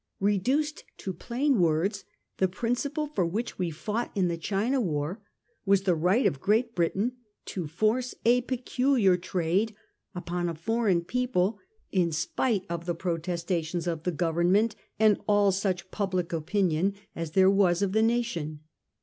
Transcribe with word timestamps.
Reduced 0.19 0.83
to 0.97 1.13
plain 1.13 1.59
words, 1.59 2.05
the 2.37 2.47
principle 2.47 3.05
for 3.05 3.23
which 3.23 3.59
we 3.59 3.69
fought 3.69 4.11
in 4.15 4.29
the 4.29 4.35
China 4.39 4.81
War 4.81 5.21
was 5.63 5.83
the 5.83 5.93
right 5.93 6.25
of 6.25 6.39
Great 6.41 6.73
Britain 6.73 7.17
to 7.45 7.67
force 7.67 8.15
a 8.25 8.41
peculiar 8.41 9.15
trade 9.15 9.75
upon 10.15 10.49
a 10.49 10.55
foreign 10.55 11.03
people 11.03 11.59
in 11.91 12.11
spite 12.11 12.65
of 12.67 12.87
the 12.87 12.95
protestations 12.95 13.85
of 13.85 14.01
the 14.01 14.11
Government 14.11 14.75
and 14.99 15.21
all 15.27 15.51
such 15.51 15.91
public 15.91 16.33
opinion 16.33 16.95
as 17.15 17.33
there 17.33 17.51
was 17.51 17.83
of 17.83 17.91
the 17.91 18.01
nation. 18.01 18.61